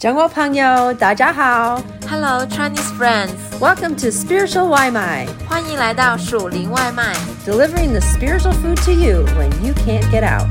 [0.00, 1.78] 中国朋友，大家好
[2.08, 3.34] ！Hello, Chinese friends.
[3.60, 5.26] Welcome to Spiritual 外卖。
[5.46, 7.12] 欢迎来到属灵外卖
[7.44, 10.48] ，Delivering the spiritual food to you when you can't get out.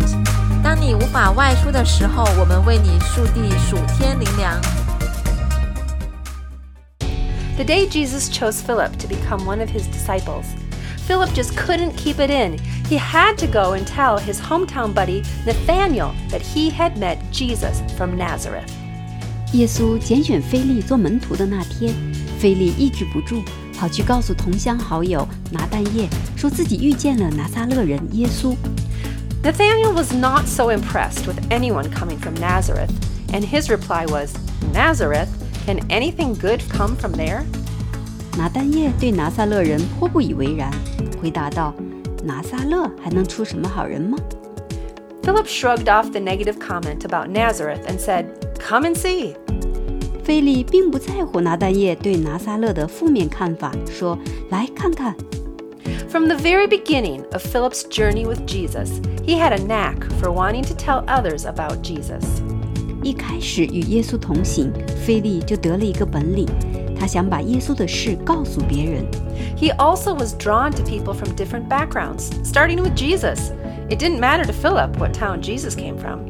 [7.58, 10.46] the day Jesus chose Philip to become one of his disciples,
[11.08, 12.60] Philip just couldn't keep it in.
[12.88, 17.82] He had to go and tell his hometown buddy Nathanael that he had met Jesus
[17.98, 18.72] from Nazareth.
[19.53, 21.95] 耶稣拣选菲利做门徒的那天，
[22.39, 23.43] 菲利抑制不住，
[23.79, 28.55] 跑去告诉同乡好友拿但业，说自己遇见了拿撒勒人耶稣。
[29.43, 32.91] Nathanael was not so impressed with anyone coming from Nazareth,
[33.33, 34.31] and his reply was,
[34.73, 35.29] Nazareth?
[35.67, 37.43] Can anything good come from there?
[38.37, 40.71] 拿但业对拿撒勒人颇不以为然，
[41.23, 41.75] 回答道：“
[42.25, 44.19] 拿撒勒还能出什么好人吗？”
[45.23, 48.27] Philip shrugged off the negative comment about Nazareth and said,
[48.59, 49.35] Come and see.
[50.23, 55.15] 菲利并不在乎拿但业对拿撒勒的负面看法，说：“来看看。”
[56.09, 60.63] From the very beginning of Philip's journey with Jesus, he had a knack for wanting
[60.63, 62.25] to tell others about Jesus.
[63.03, 64.73] 一开始与耶稣同行，
[65.05, 66.47] 菲利就得了一个本领，
[66.99, 69.05] 他想把耶稣的事告诉别人。
[69.59, 73.53] He also was drawn to people from different backgrounds, starting with Jesus.
[73.91, 76.21] It didn't matter to Philip what town Jesus came from.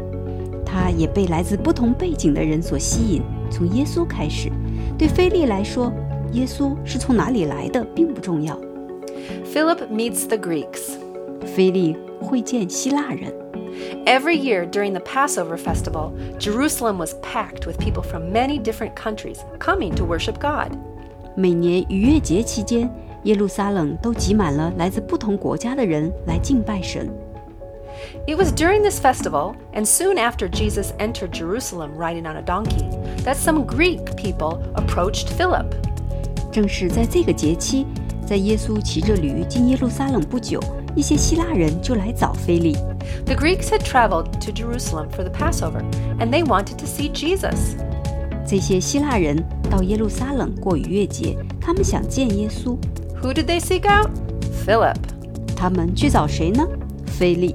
[0.68, 4.50] 他也被来自不同背景的人所吸引，从耶稣开始。
[4.98, 5.92] 对菲利来说，
[6.32, 8.58] 耶稣是从哪里来的并不重要。
[9.52, 10.96] Philip meets the Greeks.
[11.44, 13.32] 菲利会见希腊人。
[14.06, 19.38] Every year during the Passover festival, Jerusalem was packed with people from many different countries
[19.58, 20.76] coming to worship God.
[21.36, 22.88] 每年逾越节期间，
[23.24, 27.08] 耶路撒冷都挤满了来自不同国家的人来敬拜神。
[28.26, 32.88] It was during this festival, and soon after Jesus entered Jerusalem riding on a donkey,
[33.24, 35.66] that some Greek people approached Philip.
[36.52, 37.86] 正是在这个节期，
[38.26, 40.60] 在耶稣骑着驴进耶路撒冷不久，
[40.94, 42.76] 一些希腊人就来找菲利。
[43.26, 45.82] The Greeks had traveled to Jerusalem for the Passover,
[46.18, 47.76] and they wanted to see Jesus.
[48.46, 52.76] 这些希腊人到耶路撒冷过逾越节，他们想见耶稣。
[53.22, 54.10] Who did they seek out?
[54.66, 54.96] Philip.
[55.56, 56.66] 他们去找谁呢？
[57.06, 57.54] 菲利。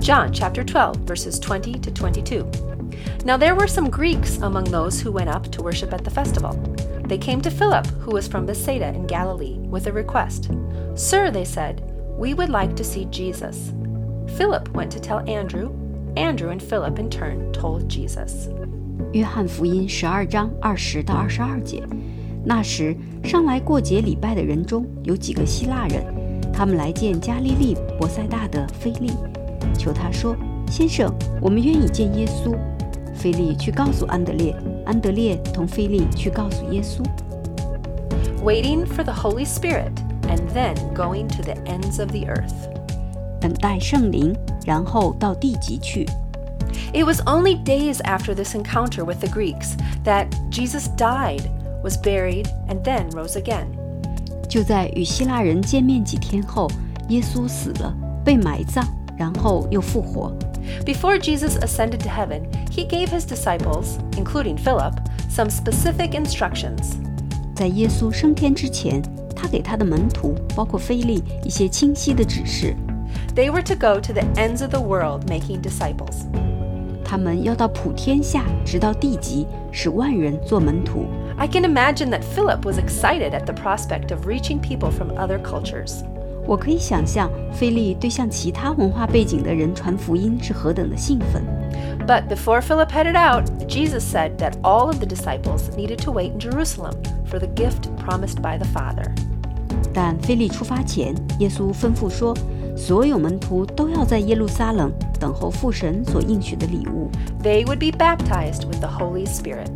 [0.00, 2.46] John chapter 12, verses 20 to 22.
[3.24, 6.52] Now there were some Greeks among those who went up to worship at the festival.
[7.06, 10.50] They came to Philip, who was from Bethsaida in Galilee, with a request.
[10.94, 11.82] Sir, they said,
[12.18, 13.72] we would like to see Jesus.
[14.36, 15.72] Philip went to tell Andrew.
[16.16, 18.48] Andrew and Philip in turn told Jesus.
[19.12, 21.82] 约翰福音十二章二十到二十二节，
[22.44, 26.04] 那时上来过节礼拜的人中有几个希腊人，
[26.52, 29.12] 他们来见加利利伯赛大的菲利，
[29.76, 32.56] 求他说：“先生，我们愿意见耶稣。”
[33.14, 34.54] 菲利去告诉安德烈，
[34.86, 37.02] 安德烈同菲利去告诉耶稣。
[38.44, 39.90] Waiting for the Holy Spirit
[40.28, 42.54] and then going to the ends of the earth.
[43.40, 44.34] 等待圣灵，
[44.64, 46.06] 然后到地极去。
[46.92, 49.72] It was only days after this encounter with the Greeks
[50.04, 51.42] that Jesus died,
[51.82, 53.66] was buried, and then rose again.
[54.48, 56.70] 就在与希腊人见面几天后，
[57.08, 58.86] 耶稣死了，被埋葬，
[59.16, 60.32] 然后又复活。
[60.84, 64.94] Before Jesus ascended to heaven, he gave his disciples, including Philip,
[65.30, 66.96] some specific instructions.
[67.54, 69.02] 在耶稣升天之前，
[69.34, 72.76] 他给他的门徒，包括菲利，一些清晰的指示。
[73.34, 76.26] They were to go to the ends of the world making disciples.
[77.04, 81.06] 他们要到普天下，直到地极，使万人做门徒。
[81.38, 85.38] I can imagine that Philip was excited at the prospect of reaching people from other
[85.38, 86.02] cultures.
[86.46, 91.42] 我可以想象，菲利对向其他文化背景的人传福音是何等的兴奋。
[92.06, 96.32] But before Philip headed out, Jesus said that all of the disciples needed to wait
[96.32, 96.94] in Jerusalem
[97.26, 99.12] for the gift promised by the Father.
[99.92, 102.34] 但菲利出发前，耶稣吩咐说，
[102.74, 104.90] 所有门徒都要在耶路撒冷
[105.20, 107.10] 等候父神所应许的礼物，
[107.42, 109.68] They would be baptized with the Holy Spirit.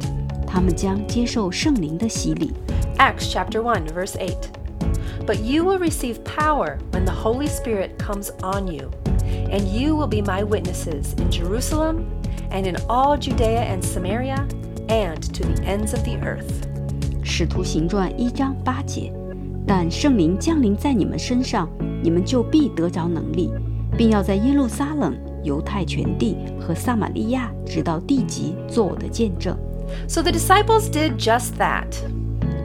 [0.46, 2.54] 他们将接受圣灵的洗礼。
[2.96, 4.32] Acts chapter 1 verse 8.
[5.26, 8.90] But you will receive power when the Holy Spirit comes on you,
[9.50, 12.06] and you will be my witnesses in Jerusalem
[12.50, 14.46] and in all Judea and Samaria
[14.88, 16.66] and to the ends of the earth.
[17.22, 19.12] 使徒行传一章八节，
[19.66, 21.68] 但圣灵降临在你们身上，
[22.02, 23.50] 你们就必得着能力，
[23.96, 29.56] 并要在耶路撒冷、犹太全地和撒玛利亚，直到地极，做我的见证。
[30.08, 31.94] So the disciples did just that.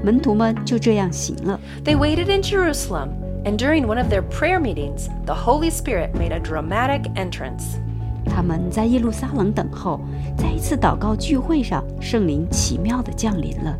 [0.03, 1.59] 门徒们就这样行了。
[1.83, 3.09] They waited in Jerusalem,
[3.43, 7.77] and during one of their prayer meetings, the Holy Spirit made a dramatic entrance.
[8.25, 9.99] 他们在耶路撒冷等候，
[10.37, 13.77] 在一次祷告聚会上，圣灵奇妙地降临了。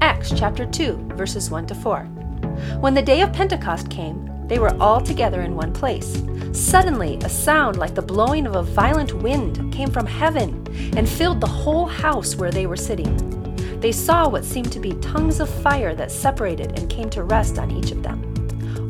[0.00, 2.06] Acts chapter 2, verses 1 to 4.
[2.80, 4.16] When the day of Pentecost came,
[4.48, 6.22] they were all together in one place.
[6.52, 10.64] Suddenly, a sound like the blowing of a violent wind came from heaven
[10.96, 13.16] and filled the whole house where they were sitting.
[13.80, 17.58] They saw what seemed to be tongues of fire that separated and came to rest
[17.58, 18.18] on each of them.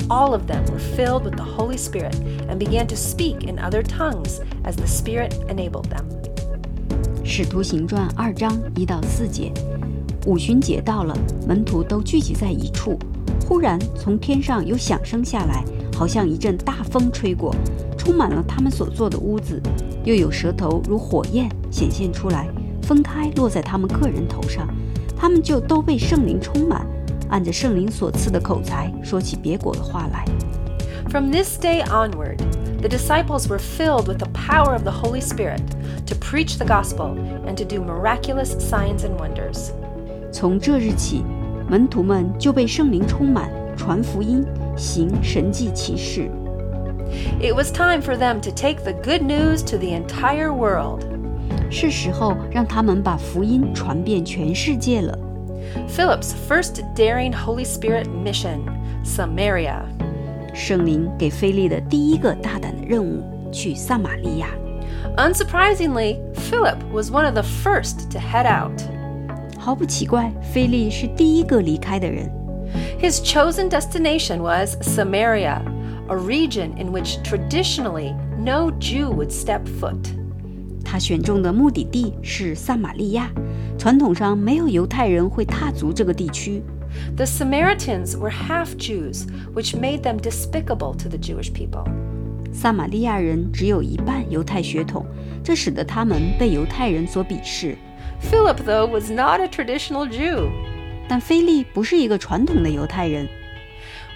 [0.07, 2.15] All of them were filled with the Holy Spirit
[2.47, 6.05] and began to speak in other tongues as the Spirit enabled them.
[7.23, 9.51] 使徒行传二章一到四节，
[10.27, 11.17] 五旬节到了，
[11.47, 12.99] 门徒都聚集在一处。
[13.47, 15.63] 忽然从天上有响声下来，
[15.95, 17.53] 好像一阵大风吹过，
[17.97, 19.61] 充满了他们所坐的屋子。
[20.03, 22.47] 又有舌头如火焰显现出来，
[22.83, 24.67] 分开落在他们个人头上，
[25.19, 26.85] 他们就都被圣灵充满，
[27.29, 30.25] 按着圣灵所赐的口才说起别国的话来。
[31.09, 32.39] From this day onward,
[32.81, 35.61] the disciples were filled with the power of the Holy Spirit
[36.07, 37.15] to preach the gospel
[37.45, 39.71] and to do miraculous signs and wonders.
[40.31, 41.23] 从这日起，
[41.69, 44.43] 门徒们就被圣灵充满，传福音，
[44.75, 46.29] 行神迹奇事。
[47.39, 51.05] It was time for them to take the good news to the entire world.
[51.69, 55.17] 是时候让他们把福音传遍全世界了。
[55.87, 58.59] Philip's first daring Holy Spirit mission,
[59.03, 59.81] Samaria.
[60.53, 64.47] 圣灵给菲利的第一个大胆的任务，去撒玛利亚。
[65.17, 68.81] Unsurprisingly, Philip was one of the first to head out.
[69.59, 72.31] 毫不奇怪，菲利是第一个离开的人。
[72.99, 75.61] His chosen destination was Samaria,
[76.07, 80.07] a region in which traditionally no Jew would step foot.
[80.89, 83.29] 他选中的目的地是撒玛利亚，
[83.77, 86.61] 传统上没有犹太人会踏足这个地区。
[87.17, 91.85] The Samaritans were half Jews, which made them despicable to the Jewish people.
[92.53, 95.05] 撒玛利亚人只有一半犹太血统，
[95.43, 97.75] 这使得他们被犹太人所鄙视。
[98.21, 100.49] Philip, though, was not a traditional Jew.
[101.09, 103.27] 但菲利不是一个传统的犹太人。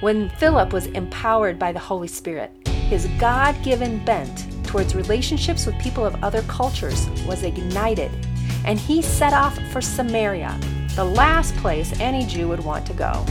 [0.01, 2.51] When Philip was empowered by the Holy Spirit,
[2.89, 8.11] his God given bent towards relationships with people of other cultures was ignited,
[8.65, 10.57] and he set off for Samaria,
[10.95, 13.25] the last place any Jew would want to go.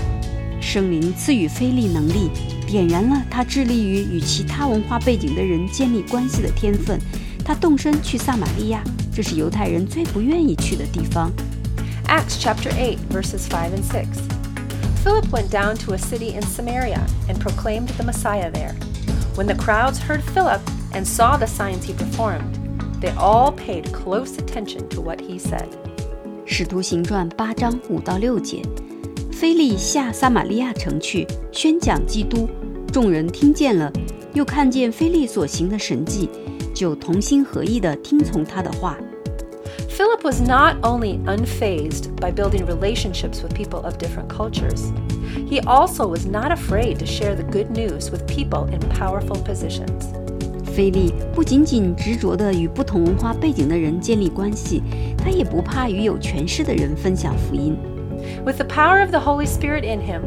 [0.61, 2.31] 圣灵赐予菲利能力，
[2.67, 7.01] 点燃了他致力于与其他文化背景的人建立关系的天分。
[7.45, 8.83] 他动身去撒玛利亚，
[9.15, 11.33] 这是犹太人最不愿意去的地方。
[12.07, 14.07] Acts chapter 8, verses 5 and 6.
[15.05, 18.75] Philip went down to a city in Samaria and proclaimed the Messiah there.
[19.37, 20.61] When the crowds heard Philip
[20.93, 22.59] and saw the signs he performed,
[23.01, 25.69] they all paid close attention to what he said.
[26.45, 28.63] 使徒行传八章五到六节，
[29.31, 32.49] 菲利下撒玛利亚城去宣讲基督，
[32.93, 33.93] 众人听见了，
[34.33, 36.29] 又看见菲利所行的神迹，
[36.75, 38.97] 就同心合意地听从他的话。
[39.91, 44.93] Philip was not only unfazed by building relationships with people of different cultures,
[45.49, 50.05] he also was not afraid to share the good news with people in powerful positions.
[50.73, 54.83] 菲利不仅仅执着地与不同文化背景的人建立关系，
[55.17, 57.77] 他也不怕与有权势的人分享福音。
[58.45, 60.23] With the power of the Holy Spirit in him,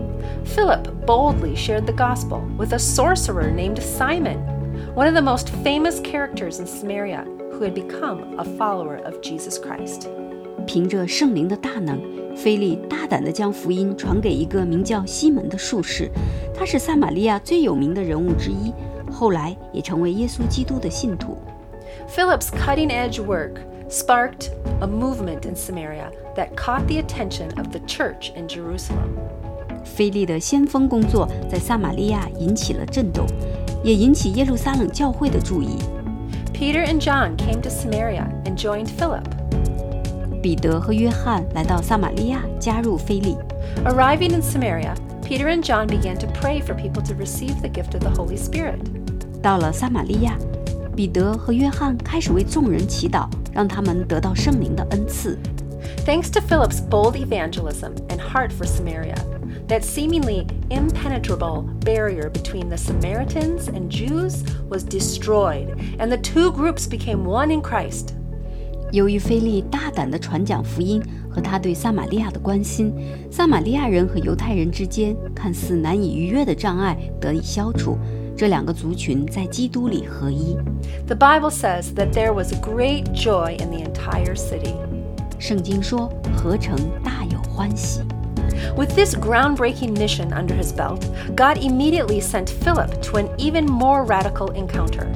[0.45, 4.38] Philip boldly shared the gospel with a sorcerer named Simon,
[4.95, 9.60] one of the most famous characters in Samaria who had become a follower of Jesus
[9.60, 10.07] Christ.
[10.66, 12.00] 凭着圣灵的大能，
[12.36, 16.09] 菲利大胆地将福音传给一个名叫西门的术士，
[16.54, 18.71] 他是撒玛利亚最有名的人物之一，
[19.16, 21.38] 后来也成为耶稣基督的信徒。
[22.09, 23.59] Philip's cutting edge work
[23.90, 29.18] sparked a movement in Samaria that caught the attention of the church in Jerusalem.
[29.83, 33.26] 菲利的先锋工作在撒玛利亚引起了震动，
[33.83, 35.78] 也引起耶路撒冷教会的注意。
[36.54, 39.23] Peter and John came to Samaria and joined Philip.
[40.42, 43.35] 彼得和约翰来到撒玛利亚，加入菲利。
[43.85, 47.94] Arriving in Samaria, Peter and John began to pray for people to receive the gift
[47.94, 48.80] of the Holy Spirit.
[49.45, 50.38] 到了撒玛利亚，
[50.95, 55.38] 彼得和约翰开始为众人祈祷，让他们得到圣灵的恩赐。
[56.06, 59.16] Thanks to Philip's bold evangelism and heart for Samaria,
[59.68, 66.88] that seemingly impenetrable barrier between the Samaritans and Jews was destroyed, and the two groups
[66.88, 68.16] became one in Christ.
[68.92, 72.94] 由于菲利大胆地传讲福音和他对撒玛利亚的关心，
[73.31, 77.97] 撒玛利亚人和犹太人之间看似难以逾越的障碍得以消除，
[78.38, 80.57] 这两个族群在基督里合一。
[81.07, 84.76] The Bible says that there was great joy in the entire city.
[85.38, 88.02] 圣经说：“合成大有欢喜。”
[88.78, 94.06] With this groundbreaking mission under his belt, God immediately sent Philip to an even more
[94.06, 95.07] radical encounter.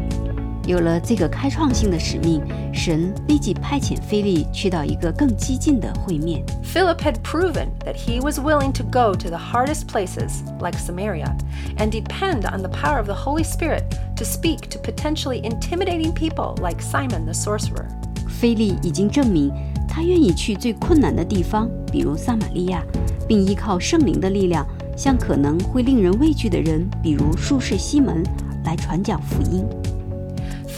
[0.69, 2.41] 有了这个开创性的使命，
[2.73, 6.43] 神立即派遣菲利去到一个更激进的会面。
[6.63, 11.35] Philip had proven that he was willing to go to the hardest places, like Samaria,
[11.77, 13.83] and depend on the power of the Holy Spirit
[14.15, 17.85] to speak to potentially intimidating people like Simon the sorcerer.
[18.27, 19.51] 菲利已经证明，
[19.87, 22.83] 他愿意去最困难的地方，比如撒玛利亚，
[23.27, 24.65] 并依靠圣灵的力量，
[24.97, 28.23] 向可能会令人畏惧的人，比如术士西门，
[28.63, 29.63] 来传讲福音。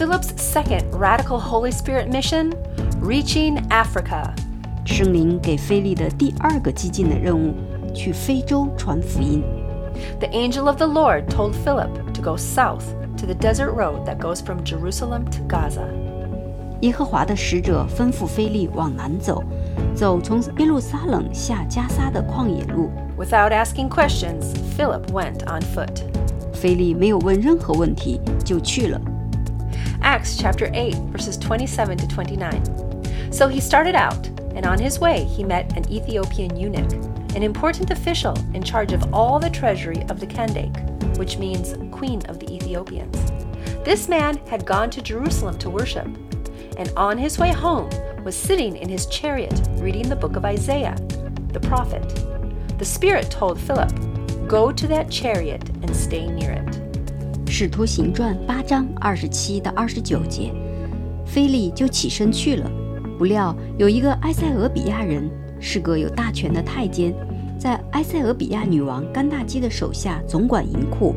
[0.01, 2.53] Philip's second radical Holy Spirit mission
[3.01, 4.33] reaching Africa.
[4.85, 7.53] 圣灵给菲利的第二个激进的任务，
[7.93, 9.43] 去非洲传福音。
[10.19, 12.83] The angel of the Lord told Philip to go south
[13.17, 15.87] to the desert road that goes from Jerusalem to Gaza.
[16.81, 19.43] 耶和华的使者吩咐菲利往南走，
[19.95, 22.91] 走从耶路撒冷下加沙的旷野路。
[23.17, 26.03] Without asking questions, Philip went on foot.
[26.53, 29.01] 菲利没有问任何问题就去了。
[30.02, 33.32] Acts chapter 8, verses 27 to 29.
[33.32, 36.92] So he started out, and on his way he met an Ethiopian eunuch,
[37.34, 42.24] an important official in charge of all the treasury of the Kandake, which means Queen
[42.26, 43.16] of the Ethiopians.
[43.84, 46.06] This man had gone to Jerusalem to worship,
[46.76, 47.90] and on his way home
[48.22, 50.96] was sitting in his chariot reading the book of Isaiah,
[51.52, 52.02] the prophet.
[52.78, 53.92] The Spirit told Philip,
[54.46, 56.91] Go to that chariot and stay near it.
[57.54, 60.50] 使徒行传八章二十七到二十九节，
[61.26, 62.70] 菲利就起身去了。
[63.18, 65.28] 不料有一个埃塞俄比亚人，
[65.60, 67.12] 是个有大权的太监，
[67.58, 71.14] 在埃塞俄比亚女王甘大基的手下总管银库。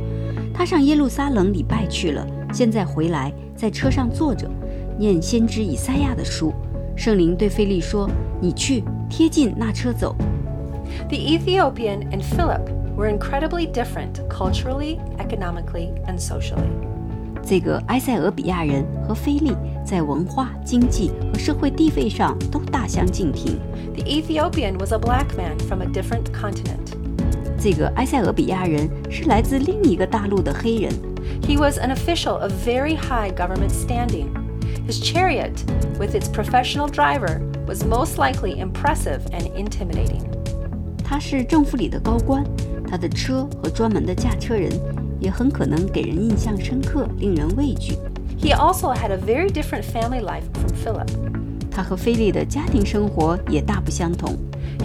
[0.54, 4.51] 他上耶路撒冷礼拜去了，现在回来，在车上坐着，
[5.00, 6.54] 念先知以赛亚的书。
[6.98, 8.10] 圣灵对菲利说
[8.44, 10.13] ：“你去，贴近那车走。”
[11.08, 16.71] The Ethiopian and Philip were incredibly different culturally, economically, and socially.
[17.43, 23.59] 这个埃塞俄比亚人和菲利在文化、经济和社会地位上都大相径庭。
[23.95, 26.95] The Ethiopian was a black man from a different continent.
[27.59, 30.93] 这个埃塞俄比亚人是来自另一个大陆的黑人，
[31.43, 34.29] He was an official of very high government standing.
[34.87, 35.65] His chariot,
[35.99, 40.23] with its professional driver, was most likely impressive and intimidating.
[41.03, 42.45] 他是政府里的高官，
[42.89, 44.71] 他的车和专门的驾车人
[45.21, 47.95] 也很可能给人印象深刻，令人畏惧。
[48.39, 51.09] He also had a very different family life from Philip.
[51.71, 54.37] 他和菲利的家庭生活也大不相同。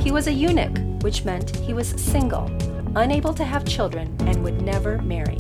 [0.04, 2.50] He was a eunuch, which meant he was single,
[2.94, 5.38] unable to have children, and would never marry.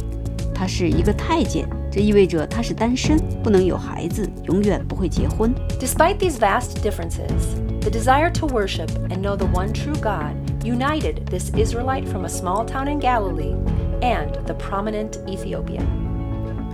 [0.53, 5.53] 他是一个太监，这意味着他是单身，不能有孩子，永远不会结婚。
[5.79, 10.33] Despite these vast differences, the desire to worship and know the one true God
[10.63, 13.55] united this Israelite from a small town in Galilee
[14.01, 15.85] and the prominent Ethiopian.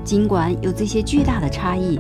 [0.03, 1.99] 尽管有这些巨大的差异，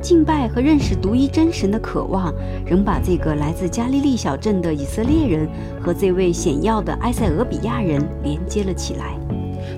[0.00, 2.32] 敬拜和认识独一真神的渴望，
[2.64, 5.48] 仍把这个来自加利利小镇的以色列人
[5.80, 9.16] 和这位显要的埃塞俄比亚人连接了起来。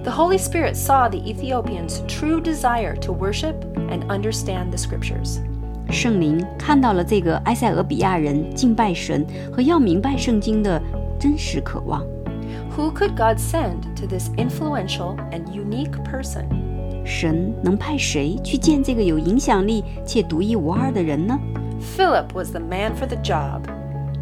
[0.02, 3.54] The Holy Spirit saw the Ethiopian's true desire to worship
[3.90, 5.38] and understand the scriptures.
[5.90, 10.80] 圣灵看到了这个埃塞俄比亚人敬拜神和要明白圣经的
[11.18, 12.02] 真实渴望。
[12.76, 16.44] Who could God send to this influential and unique person?
[17.04, 21.38] 神能派谁去见这个有影响力且独一无二的人呢？
[21.96, 23.62] Philip was the man for the job.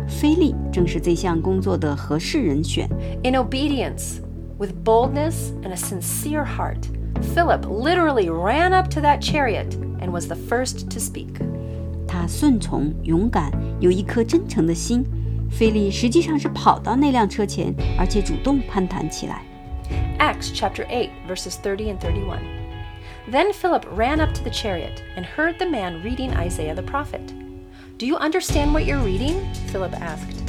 [0.09, 2.89] 菲利正是这项工作的合适人选。
[3.23, 4.19] In obedience,
[4.59, 6.89] with boldness and a sincere heart,
[7.35, 11.41] Philip literally ran up to that chariot and was the first to speak.
[12.07, 15.05] 他顺从、勇敢，有一颗真诚的心。
[15.51, 19.43] 菲利实际上是跑到那辆车前，而且主动攀谈起来。
[20.19, 22.39] Acts chapter 8, verses 30 and 31.
[23.31, 27.21] Then Philip ran up to the chariot and heard the man reading Isaiah the prophet.
[27.99, 29.37] Do you understand what you're reading?
[29.73, 30.43] Philip asked.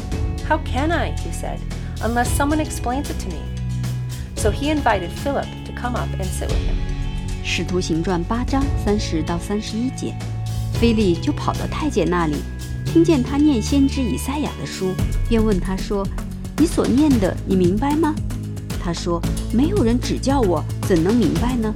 [0.47, 1.59] How can I, he said,
[2.01, 3.41] unless someone explains it to me?
[4.35, 6.75] So he invited Philip to come up and sit with him.
[7.43, 10.15] 使徒行传八章三十到三十一节，
[10.73, 12.37] 菲利就跑到太监那里，
[12.90, 14.94] 听见他念先知以赛亚的书，
[15.28, 16.06] 便问他说
[16.56, 18.14] ：“你所念的，你明白吗？”
[18.82, 19.20] 他说
[19.52, 21.72] ：“没有人指教我，怎能明白呢？”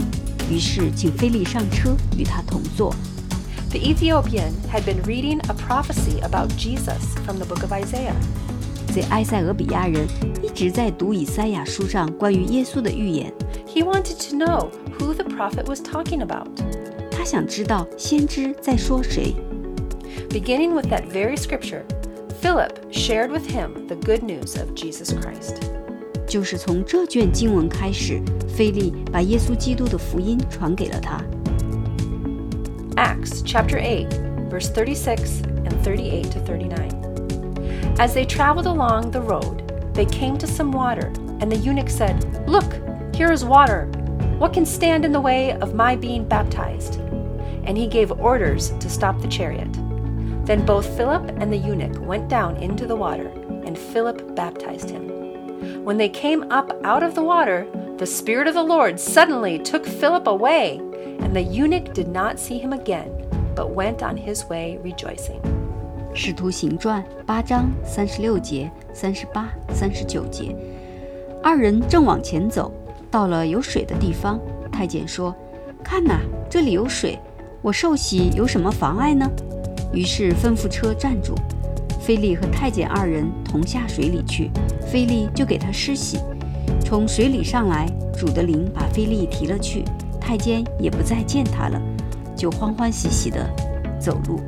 [0.51, 2.95] 于是请菲利上车，与他同坐。
[3.71, 8.15] The Ethiopian had been reading a prophecy about Jesus from the book of Isaiah.
[8.95, 10.07] 这埃塞俄比亚人
[10.43, 13.31] 一直在读以赛亚书上关于耶稣的预言
[13.67, 16.49] ，He wanted to know who the prophet was talking about.
[17.11, 19.35] 他想知道先知在说谁。
[20.32, 21.86] Beginning with that very scripture,
[22.42, 25.62] Philip shared with him the good news of Jesus Christ.
[26.28, 31.24] 就是从这卷经文开始，菲利把耶稣基督的福音传给了他。
[32.96, 34.08] Acts chapter 8,
[34.50, 36.90] verse 36 and 38 to 39.
[37.98, 39.64] As they traveled along the road,
[39.94, 42.16] they came to some water, and the eunuch said,
[42.48, 42.74] Look,
[43.16, 43.88] here is water.
[44.38, 47.00] What can stand in the way of my being baptized?
[47.66, 49.70] And he gave orders to stop the chariot.
[50.46, 53.30] Then both Philip and the eunuch went down into the water,
[53.66, 55.12] and Philip baptized him.
[55.84, 57.66] When they came up out of the water,
[57.98, 60.80] the Spirit of the Lord suddenly took Philip away,
[61.20, 63.10] and the eunuch did not see him again,
[63.56, 65.42] but went on his way rejoicing.
[66.14, 70.56] 使徒行传八章三十六节、三十八、三十九节，
[71.44, 72.72] 二人正往前走，
[73.12, 74.40] 到了有水的地方。
[74.72, 77.20] 太监说：“看哪，这里有水，
[77.62, 79.30] 我受洗有什么妨碍呢？”
[79.93, 81.35] 于是吩咐车站住。
[82.01, 84.51] 菲利和太监二人同下水里去，
[84.91, 86.19] 菲利就给他施洗。
[86.85, 87.87] 从水里上来，
[88.19, 89.85] 主的灵把菲利提了去，
[90.21, 91.81] 太监也不再见他了，
[92.37, 93.49] 就欢欢喜喜地
[94.01, 94.41] 走路。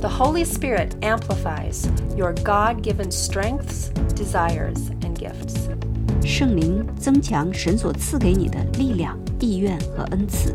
[0.00, 1.86] The Holy Spirit amplifies
[2.16, 5.68] your God given strengths, desires, and gifts.
[6.24, 10.54] 圣灵增强神所赐给你的力量、意愿和恩赐。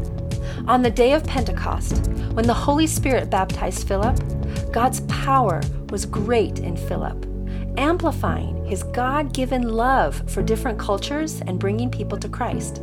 [0.71, 4.17] On the day of Pentecost, when the Holy Spirit baptized Philip,
[4.73, 5.61] God's power
[5.91, 7.27] was great in Philip,
[7.77, 12.83] amplifying his God given love for different cultures and bringing people to Christ.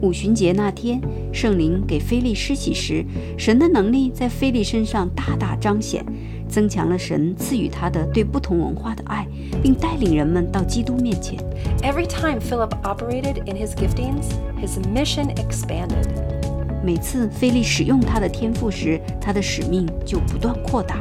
[0.00, 1.00] 五旬节那天，
[1.32, 3.04] 圣灵给菲利施洗时，
[3.38, 6.04] 神的能力在菲利身上大大彰显，
[6.48, 9.26] 增强了神赐予他的对不同文化的爱，
[9.62, 11.38] 并带领人们到基督面前。
[11.82, 16.37] Every time Philip operated in his giftings, his mission expanded.
[16.82, 20.96] 每次菲利使用他的天赋时，他的使命就不断扩大。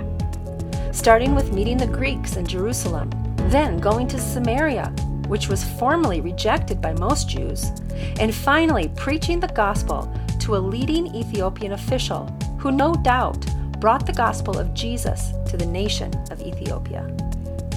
[0.94, 3.10] starting with meeting the Greeks in Jerusalem,
[3.50, 4.92] then going to Samaria,
[5.28, 7.72] which was formerly rejected by most Jews,
[8.20, 10.08] and finally preaching the gospel
[10.42, 12.28] to a leading Ethiopian official
[12.60, 13.46] who no doubt
[13.80, 17.04] brought the gospel of Jesus to the nation of Ethiopia.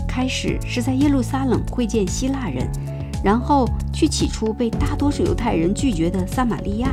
[0.06, 2.70] 开始是在耶路撒冷会见希腊人，
[3.24, 6.90] 然后去起初被大多数犹太人拒绝的撒玛利亚，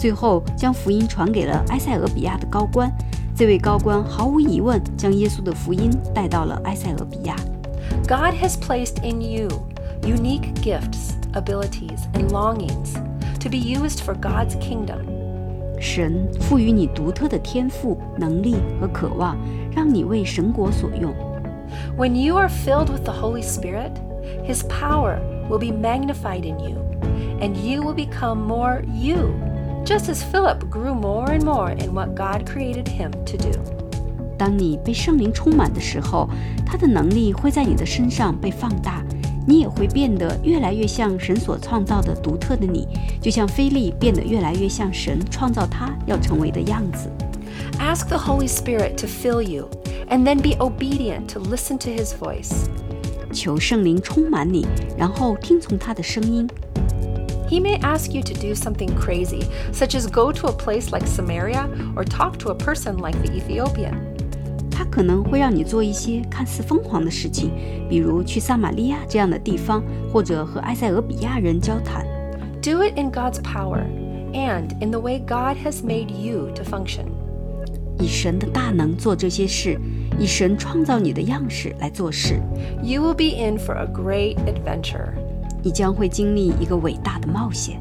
[0.00, 2.90] 最后将福音传给了埃塞俄比亚的高官。
[3.34, 7.34] 这位高官毫无疑问将耶稣的福音带到了埃塞俄比亚。
[8.06, 9.48] God has placed in you
[10.02, 12.94] unique gifts, abilities, and longings
[13.40, 14.98] to be used for God's kingdom.
[15.80, 19.36] 神赋予你独特的天赋、能力和渴望，
[19.74, 21.12] 让你为神国所用。
[21.96, 23.92] When you are filled with the Holy Spirit,
[24.46, 26.76] His power will be magnified in you,
[27.40, 29.32] and you will become more you,
[29.86, 33.58] just as Philip grew more and more in what God created him to do.
[34.38, 36.28] 当你被圣灵充满的时候，
[36.66, 39.04] 他的能力会在你的身上被放大，
[39.46, 42.88] 你也会变得越来越像神所创造的独特的你，
[43.20, 47.08] 就像菲利变得越来越像神创造他要成为的样子。
[47.78, 49.68] Ask the Holy Spirit to fill you,
[50.08, 52.66] and then be obedient to listen to His voice.
[53.32, 56.48] 求圣灵充满你，然后听从他的声音。
[57.48, 61.06] He may ask you to do something crazy, such as go to a place like
[61.06, 63.94] Samaria or talk to a person like the Ethiopian.
[64.70, 67.50] 他可能会让你做一些看似疯狂的事情，
[67.88, 72.06] 比如去撒玛利亚这样的地方，或者和埃塞俄比亚人交谈。
[72.62, 73.84] Do it in God's power
[74.32, 77.06] and in the way God has made you to function.
[77.98, 79.78] 以神的大能做这些事，
[80.18, 82.40] 以神创造你的样式来做事，
[82.82, 85.12] You will be in for a great adventure.
[85.62, 87.80] 你将会经历一个伟大的冒险。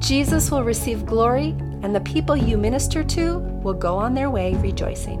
[0.00, 4.54] Jesus will receive glory, and the people you minister to will go on their way
[4.62, 5.18] rejoicing.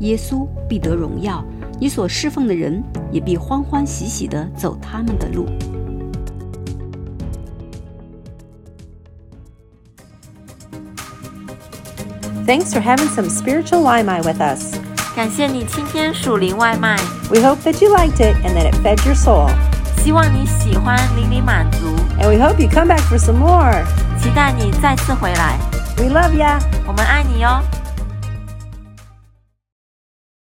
[0.00, 1.44] 耶稣必得荣耀，
[1.78, 5.46] 你所侍奉的人也必欢欢喜喜地走他们的路。
[12.46, 14.76] Thanks for having some spiritual Limai with us.
[15.16, 16.96] 感谢你今天属灵外卖，
[17.30, 19.50] We hope that you liked it and that it fed your soul.
[20.03, 23.83] 希望你喜欢，淋漓满足，And we hope you come back for some more.
[24.19, 25.59] 期待你再次回来
[25.97, 26.59] ，We love ya.
[26.87, 27.61] 我们爱你哟。